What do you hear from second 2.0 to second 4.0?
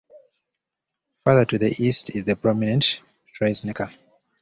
is the prominent Triesnecker.